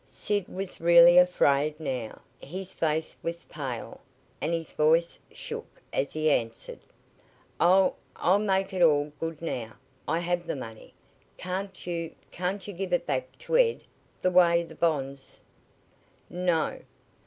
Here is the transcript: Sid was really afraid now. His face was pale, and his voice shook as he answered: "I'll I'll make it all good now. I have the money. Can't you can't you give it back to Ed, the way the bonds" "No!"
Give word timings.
Sid 0.07 0.49
was 0.49 0.81
really 0.81 1.19
afraid 1.19 1.79
now. 1.79 2.21
His 2.39 2.73
face 2.73 3.15
was 3.21 3.43
pale, 3.45 4.01
and 4.41 4.51
his 4.51 4.71
voice 4.71 5.19
shook 5.31 5.79
as 5.93 6.11
he 6.13 6.31
answered: 6.31 6.79
"I'll 7.59 7.95
I'll 8.15 8.39
make 8.39 8.73
it 8.73 8.81
all 8.81 9.11
good 9.19 9.43
now. 9.43 9.75
I 10.07 10.17
have 10.17 10.47
the 10.47 10.55
money. 10.55 10.95
Can't 11.37 11.85
you 11.85 12.15
can't 12.31 12.67
you 12.67 12.73
give 12.73 12.93
it 12.93 13.05
back 13.05 13.37
to 13.45 13.55
Ed, 13.57 13.81
the 14.23 14.31
way 14.31 14.63
the 14.63 14.73
bonds" 14.73 15.41
"No!" 16.31 16.79